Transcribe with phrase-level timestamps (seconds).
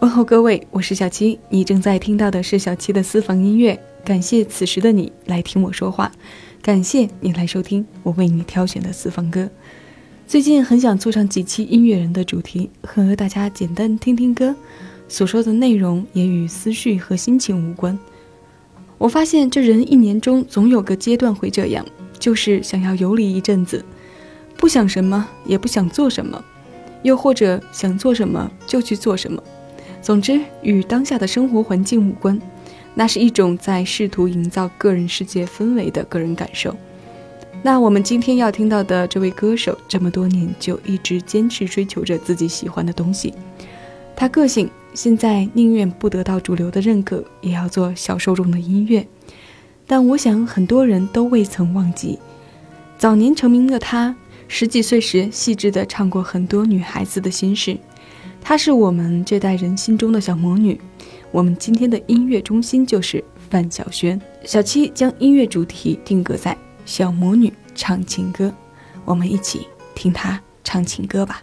[0.00, 3.78] 问候各位，我是小七，你正在听到的是小七的私房音乐。
[4.04, 6.10] 感谢此时的你来听我说话，
[6.62, 9.50] 感谢你来收听我为你挑选的私房歌。
[10.26, 14.54] 最近很想做上几期音乐人的主题，和大家简单听听歌，
[15.08, 17.98] 所说的内容也与思绪和心情无关。
[18.98, 21.84] 我发现这人一年中总有个阶段会这样，
[22.18, 23.84] 就是想要游离一阵子，
[24.56, 26.44] 不想什么，也不想做什么，
[27.02, 29.42] 又或者想做什么就去做什么。
[30.02, 32.40] 总之，与当下的生活环境无关，
[32.94, 36.76] 那是一种在试图营造个人世界氛围的个人感受。
[37.62, 43.34] 那我们今天要听到的这位歌手，这么多年就一直坚持追求着自己喜欢的东西。
[44.14, 49.06] 他个性现在宁愿不得到主流的认可，也要做小受众的音乐。
[49.86, 52.18] 但我想很多人都未曾忘记，
[52.98, 54.12] 早年成名的他，
[54.48, 57.78] 十几岁时细致地唱过很多女孩子的心事。
[58.40, 60.76] 她是我们这代人心中的小魔女，
[61.30, 64.20] 我们今天的音乐中心就是范晓萱。
[64.44, 68.52] 小七将音乐主题定格在小魔女唱情歌，
[69.04, 71.40] 我们一起听她唱情歌吧。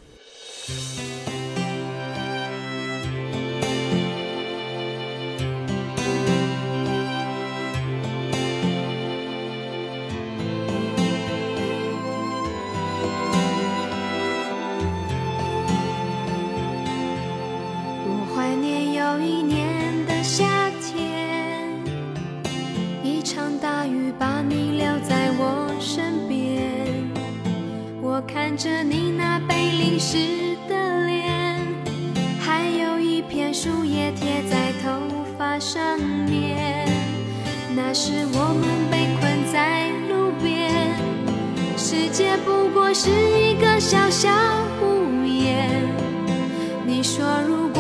[37.98, 40.94] 是我们被困在路边，
[41.78, 44.30] 世界不过是一个小小
[44.82, 45.70] 屋檐。
[46.86, 47.75] 你说如果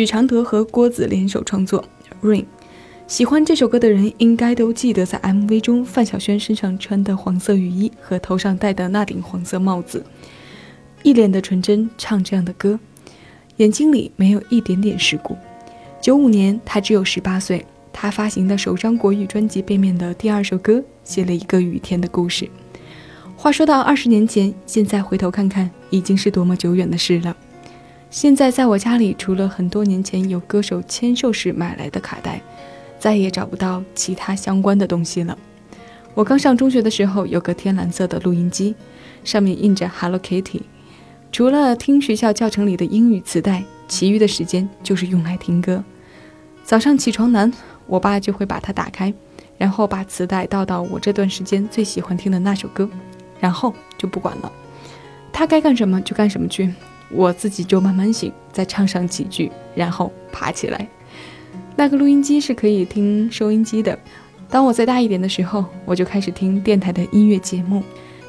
[0.00, 1.84] 许常德和郭子联手创作
[2.26, 2.40] 《Rain》。
[3.06, 10.02] 喜欢这首歌的人应该都记得，在 MV 中范晓萱身上穿的黄色雨衣和头上戴的那顶黄色帽子，
[11.02, 12.80] 一脸的纯真唱这样的歌，
[13.58, 15.36] 眼睛里没有一点点世故。
[16.00, 22.48] 九五年，他只有十八岁，他发行的首张国语专辑《背面》的第二首歌，写了一个雨天的故事。
[23.36, 27.36] 话说到二十年前，现在回头看看，已经是多么久远的事了。
[28.10, 32.40] 现在在我家里，除了很多年前有歌手签售时买来的卡带。
[32.98, 35.38] 再也找不到其他相关的东西了。
[36.12, 38.74] 我刚上中学的时候，有个天蓝色的录音机，
[39.24, 40.60] 上面印着 Hello Kitty。
[41.32, 45.82] 除了听学校教程里的英语磁带，其余的时间就是用来听歌。
[46.62, 47.50] 早上起床难，
[47.86, 49.14] 我爸就会把它打开，
[49.56, 52.86] 然后把磁带倒到我这段时间最喜欢听的那首歌，
[53.40, 54.52] 然后就不管了。
[55.32, 56.70] 他该干什么就干什么去，
[57.12, 60.86] 我自己就慢慢醒，再唱上几句，然后爬起来。
[61.76, 63.98] 那个录音机是可以听收音机的。
[64.48, 67.82] 当我再大一点的时候，我就开始听电台的音乐节目。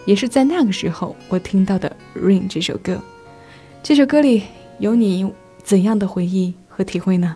[0.05, 2.99] 也是在那个时候，我听到的《Rain》这首歌。
[3.83, 4.43] 这首歌里
[4.79, 5.31] 有你
[5.63, 7.35] 怎样的回忆和体会呢？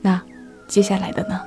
[0.00, 0.22] 那
[0.66, 1.40] 接下来的呢？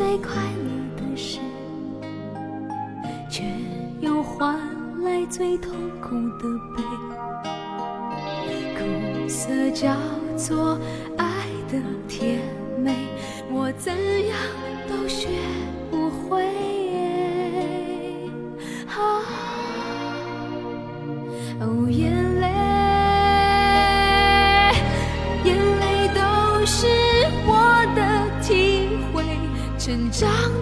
[0.00, 1.40] 最快乐的事，
[3.30, 3.44] 却
[4.00, 4.58] 又换。
[5.02, 6.82] 来最痛苦的悲，
[8.78, 9.94] 苦涩叫
[10.38, 10.78] 做
[11.18, 11.26] 爱
[11.70, 12.40] 的甜
[12.78, 12.94] 美，
[13.50, 13.92] 我怎
[14.26, 14.36] 样
[14.88, 15.28] 都学
[15.90, 16.79] 不会。
[30.20, 30.59] 成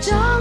[0.00, 0.35] 找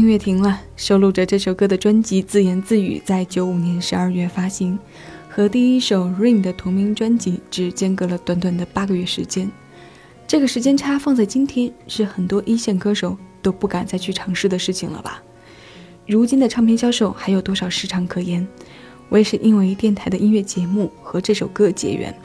[0.00, 4.78] 音乐停了，收录着这首歌的专辑《自言自语》在九五年十二月发行，
[5.28, 9.50] 和第一首《Rain》的同名专辑只间隔了短短的八个月时间。
[10.26, 15.22] 这个时间差放在今天，是很多一线歌手都不敢再去尝试的事情了吧？
[16.06, 18.48] 如今的唱片销售还有多少市场可言？
[19.10, 22.18] 我也是因为电台的音乐节目和这首歌结缘。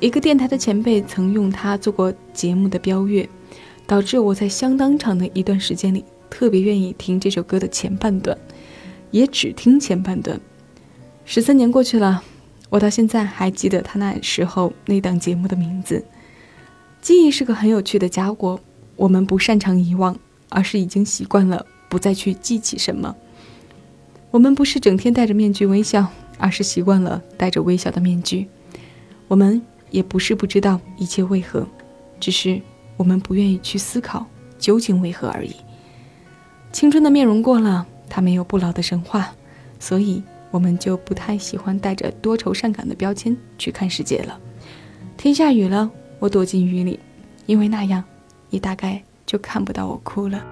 [0.00, 3.28] 一个电台的前辈曾用它做过节目的标乐，
[3.86, 8.36] 导致我在相当长的一段时间里特别愿意听这首歌的前半段，
[9.10, 10.40] 也只听前半段。
[11.24, 12.22] 十三年过去了，
[12.68, 16.04] 我到现在还记得他那时候那档节目的名字。
[17.00, 18.58] 记忆是个很有趣的家伙，
[18.96, 20.16] 我们不擅长遗忘，
[20.48, 23.14] 而是已经习惯了不再去记起什么。
[24.30, 26.06] 我们不是整天戴着面具微笑，
[26.38, 28.46] 而是习惯了戴着微笑的面具。
[29.28, 31.66] 我们也不是不知道一切为何，
[32.20, 32.60] 只是
[32.96, 34.26] 我们不愿意去思考
[34.58, 35.54] 究竟为何而已。
[36.76, 39.32] 青春的面容过了，它没有不老的神话，
[39.80, 44.38] 所以我们就不太喜欢带着多愁善感的标签去看世界了。
[45.16, 47.00] 天下雨了，我躲进雨里，
[47.46, 48.04] 因为那样，
[48.50, 50.44] 你大概就看不到我哭了。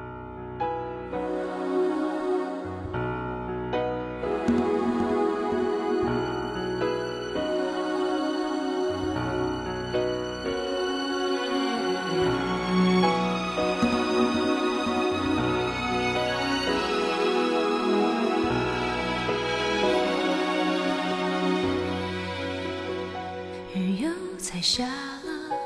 [24.65, 25.59] 下了，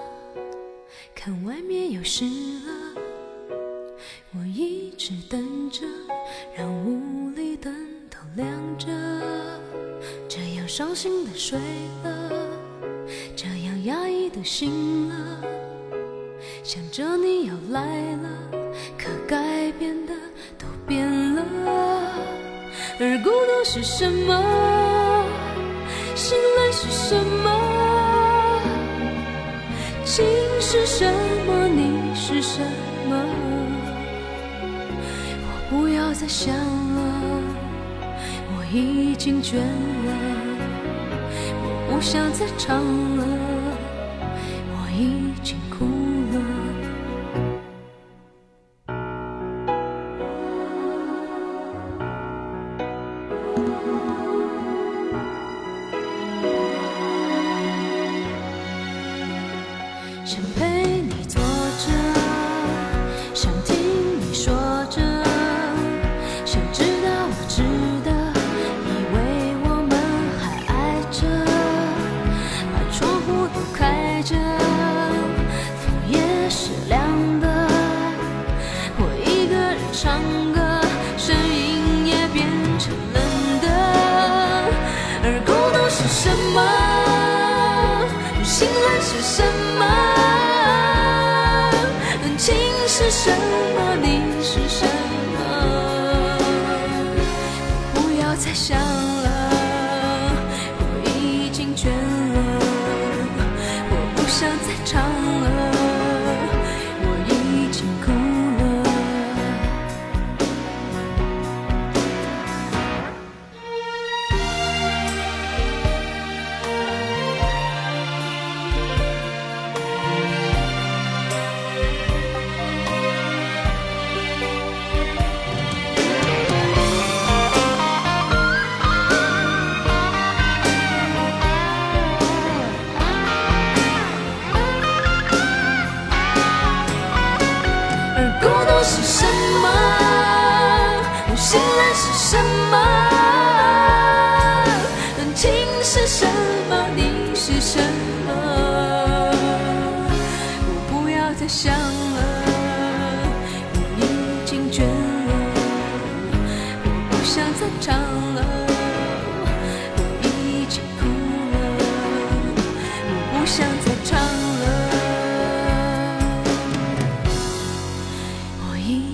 [1.15, 3.01] 看外面又湿了。
[4.35, 5.87] 我一直等着，
[6.57, 7.73] 让屋里灯
[8.11, 8.89] 都亮着，
[10.29, 11.61] 这样伤心的睡
[12.03, 12.33] 了，
[13.37, 15.45] 这样压抑的醒了，
[16.65, 17.87] 想着你要来
[18.17, 18.29] 了，
[18.99, 20.13] 可该变的
[20.59, 21.45] 都变了，
[22.99, 24.68] 而孤独是什么？
[30.99, 31.07] 什
[31.47, 31.69] 么？
[31.69, 32.61] 你是什
[33.09, 33.15] 么？
[35.45, 36.99] 我不要再想了，
[38.57, 40.11] 我已经倦了，
[41.63, 42.83] 我不想再唱
[43.17, 43.25] 了，
[44.75, 45.87] 我已经哭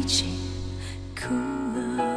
[0.07, 0.27] 经
[1.15, 2.15] 哭了。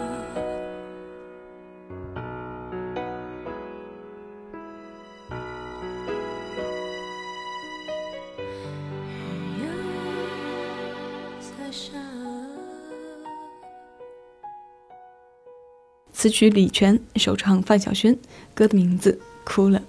[16.12, 18.18] 词曲李泉，首唱范晓萱，
[18.54, 19.12] 歌的名字
[19.46, 19.80] 《哭了》。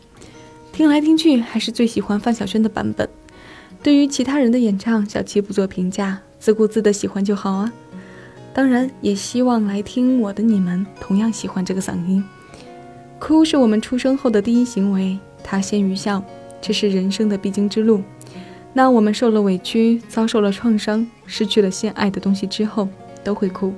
[0.72, 3.08] 听来听去，还是最喜欢范晓萱的版本。
[3.82, 7.72] 对于其他人的演唱，小七不做评价，自顾自的喜欢就好啊。
[8.58, 12.24] 当然，也希望来听我的你们同样喜欢这个嗓音。
[13.20, 16.20] 哭是我们出生后的第一行为，它先于笑，
[16.60, 18.02] 这是人生的必经之路。
[18.72, 22.88] 那我们受了委屈，遭受了创伤，失去了心爱的东西之后，
[23.22, 23.72] 都会哭。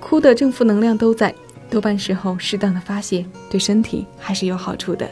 [0.00, 1.32] 哭的正负能量都在，
[1.70, 5.08] 多半时候适当的发泄，对身体还是有好处的。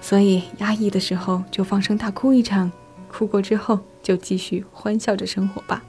[0.00, 2.70] 所以压抑的时候就放声大哭一场，
[3.10, 5.82] 哭过之后就继续欢笑着生活吧。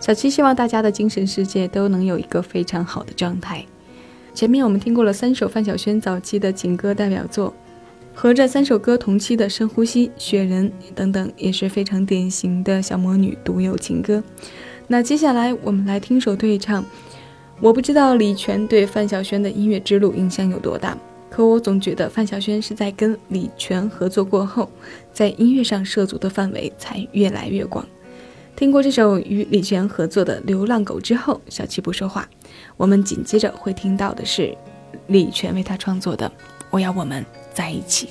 [0.00, 3.64] 小七希望大家的精神世界都能有一个非常好的状态。
[4.32, 7.52] 前面我们听过了三首范晓萱早期的情歌代表作，
[8.14, 14.22] 和这三首歌同期的《深呼吸》《雪人》等等，也是非常典型的小魔女独有情歌。
[14.86, 16.84] 那接下来我们来听首对唱。
[17.60, 20.96] 我不知道李泉对范晓萱的音乐之路影响有多大，
[21.28, 24.70] 可我总觉得范晓萱是在跟李泉合作过后，
[25.12, 27.84] 在音乐上涉足的范围才越来越广。
[28.58, 32.28] 听过这首与李泉合作的《流浪狗》之后，小七不说话。
[32.76, 34.52] 我们紧接着会听到的是
[35.06, 36.28] 李泉为他创作的
[36.68, 38.06] 《我要我们在一起》。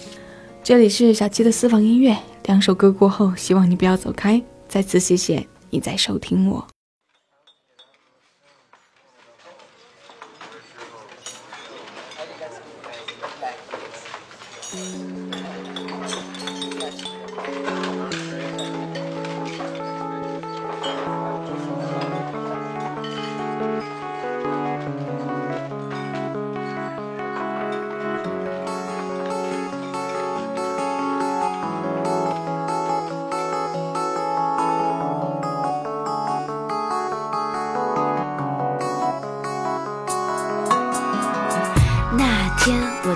[0.64, 4.42] 这里是小七的私房音乐，两首歌过后，希望你不要走开。
[4.70, 6.66] 再次谢谢你在收听我。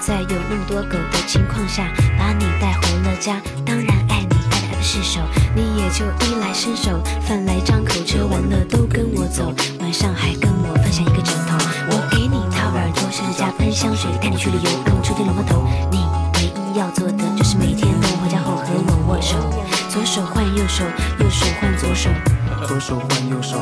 [0.01, 1.87] 在有那么多狗的情况下，
[2.17, 3.39] 把你带回了家。
[3.63, 5.21] 当然爱你爱的爱不释手，
[5.55, 9.53] 你也就衣来伸手，饭来张口，吃完了都跟我走。
[9.79, 11.55] 晚上还跟我分享一个枕头，
[11.91, 15.67] 我给你掏耳朵，甚至加喷香水，带你去旅游，让你出点龙头头。
[15.91, 15.99] 你
[16.35, 19.37] 唯一要做的就是每天等我回家后和我握手，
[19.87, 20.83] 左手换右手，
[21.19, 22.09] 右手换左手。
[22.67, 23.57] 左手换右手，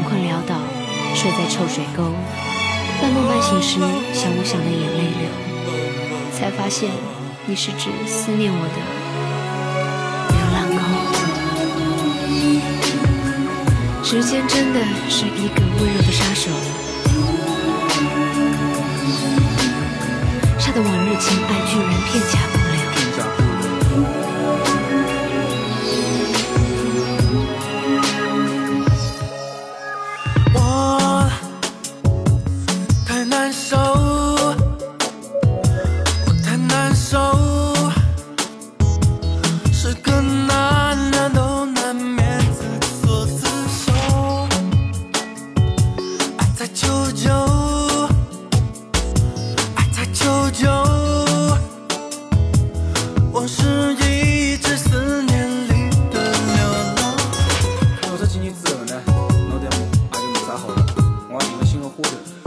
[0.00, 0.56] 穷困潦倒，
[1.14, 2.14] 睡在臭水沟。
[3.02, 3.78] 半梦半醒时，
[4.14, 5.28] 想我想的眼泪流，
[6.32, 6.90] 才发现
[7.44, 8.76] 你是只思念我的
[10.30, 10.80] 流浪狗。
[14.02, 16.50] 时间真的是一个温柔的杀手，
[20.58, 22.38] 杀得往日情爱居然片甲
[61.96, 62.39] 我寻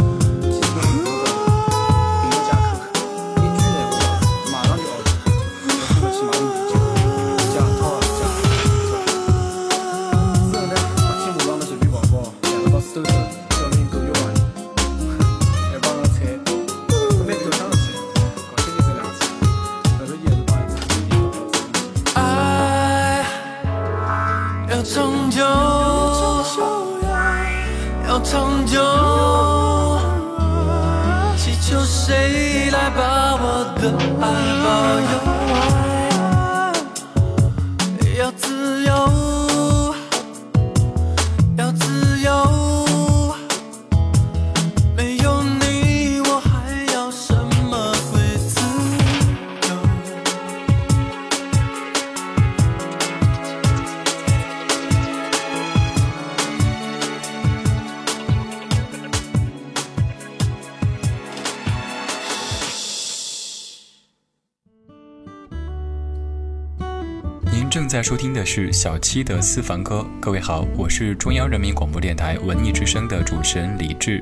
[67.74, 70.06] 正在收听的是小七的私房歌。
[70.22, 74.22] 各位好，我是中央人民广播电台文艺之声的主持人李志。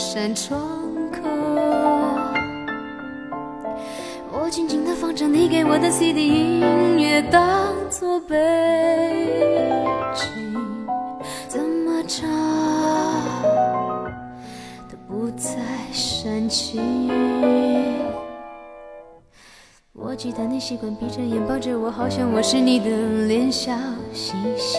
[0.00, 0.58] 扇窗
[1.12, 1.20] 口。
[4.32, 8.34] 我静静地放着你给我的 CD 音乐，当作背
[10.14, 10.56] 景，
[11.46, 12.26] 怎么唱
[14.88, 15.52] 都不再
[15.92, 17.10] 煽情。
[19.92, 22.88] 我记得你习惯闭着眼抱着我，好像我是你的
[23.26, 23.76] 脸，笑
[24.14, 24.78] 嘻嘻。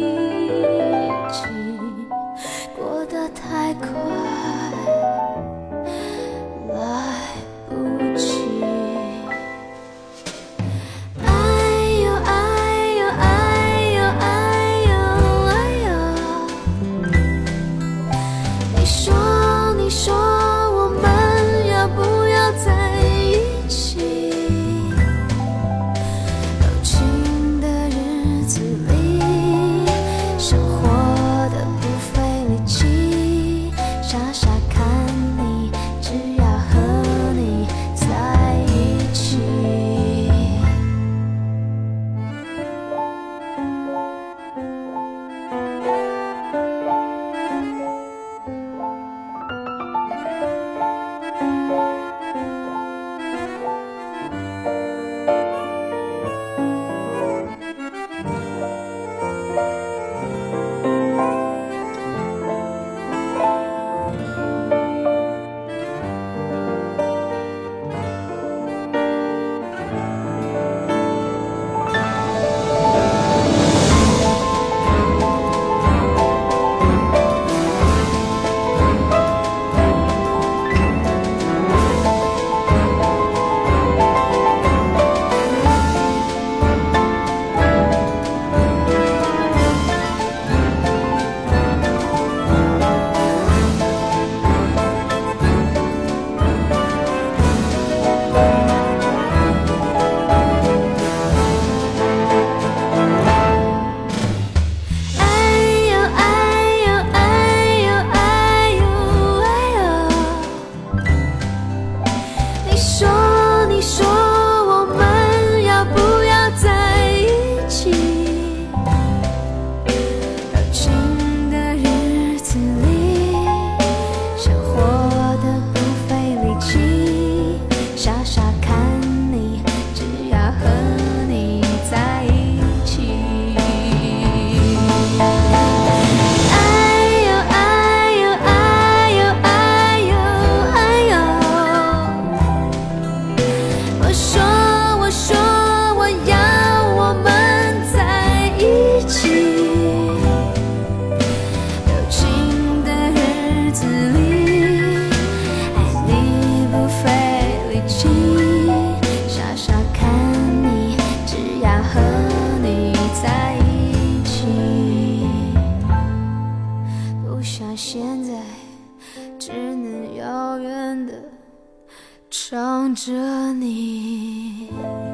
[172.81, 175.10] 望着你。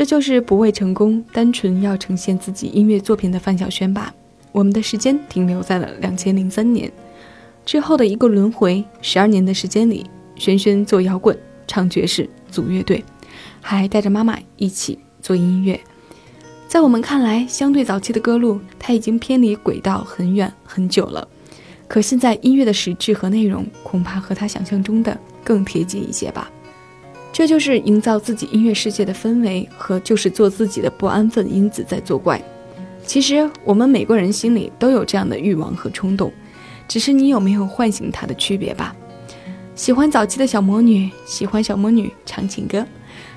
[0.00, 4.14] 这就是不为成功，单纯要呈现自己音乐作品的范晓萱吧。
[4.50, 6.90] 我们的时间停留在了两千零三年
[7.66, 13.04] 之后的一个轮回，十二年的时间里，萱萱做摇滚、唱爵士、组乐队，
[13.60, 15.78] 还带着妈妈一起做音乐。
[16.66, 21.28] 在我们看来，相对早期的歌路，他已经偏离轨道很远很久了。
[21.86, 26.50] 可现在音乐的实质和内容，恐怕和他想象中的更贴近一些吧。
[27.40, 32.38] 这就是营造自己音乐世界的氛围和就是做自己的不安分因子在作怪。
[33.02, 36.30] 其实我们每个人心里都有这样的欲望和冲动，
[36.86, 38.94] 只是你有没有唤醒它的区别吧。
[39.74, 42.86] 喜欢早期的小魔女，喜欢小魔女唱情歌。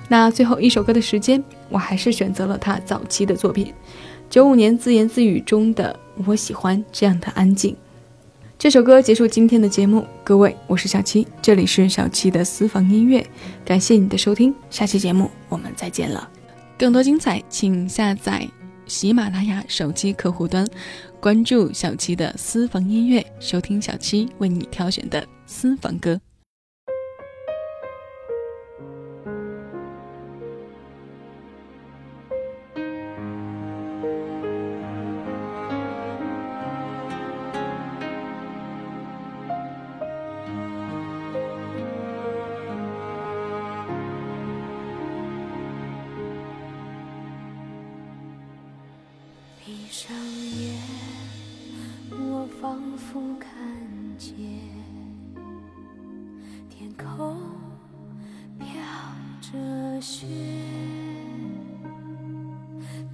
[0.10, 3.74] 那最后一首歌的时间，我还是选择了他早期的作品，
[4.30, 7.74] 九五年自言自语中的“我喜欢这样的安静”。
[8.64, 13.22] 这首歌结束今天的节目，各位，我是小七，这里是小七的私房音乐，
[13.66, 16.30] 感谢你的收听，下期节目我们再见了。
[16.80, 18.48] 更多精彩，请下载
[18.86, 20.66] 喜马拉雅手机客户端，
[21.20, 26.18] 关注小七的私房音乐，收听小七为你挑选的私房歌。
[53.14, 53.48] 不看
[54.18, 54.36] 见
[56.68, 57.38] 天空
[58.58, 58.68] 飘
[59.40, 60.26] 着雪。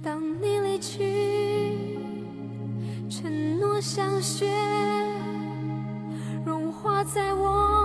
[0.02, 1.98] 当你离去，
[3.10, 4.50] 承诺像雪，
[6.46, 7.79] 融化在我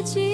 [0.00, 0.31] 自己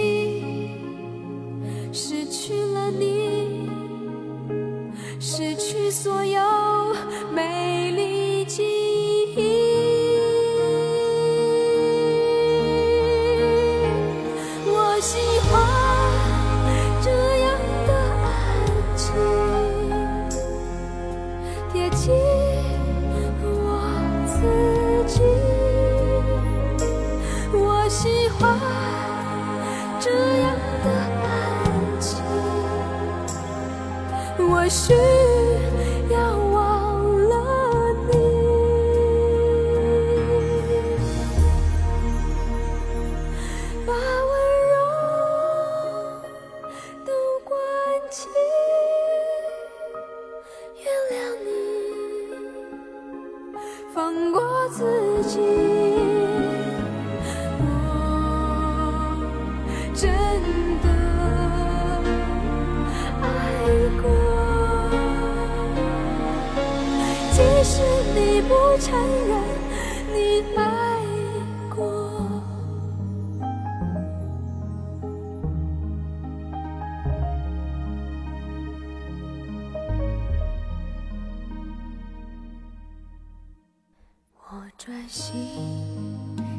[85.09, 85.35] 心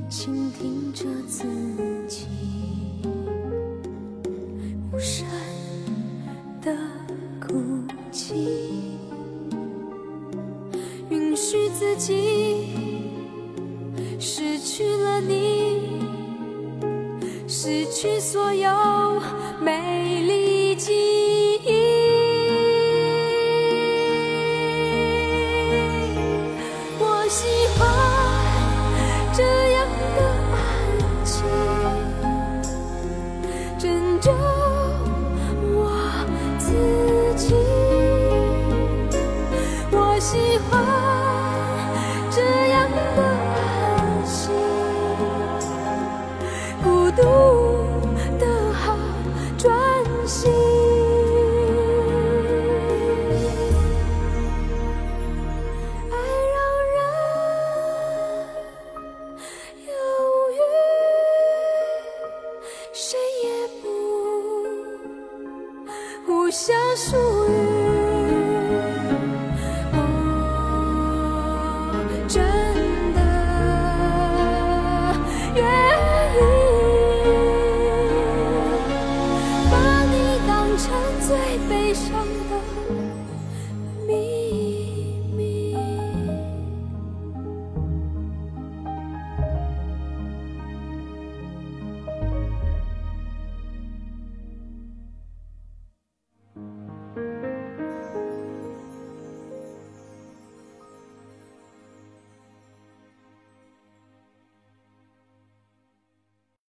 [0.10, 1.44] 倾听着自
[2.08, 2.26] 己
[4.92, 5.24] 无声
[6.60, 6.76] 的
[7.40, 7.54] 哭
[8.12, 8.34] 泣，
[11.12, 12.74] 允许自己
[14.20, 16.02] 失去了你，
[17.48, 18.68] 失去所有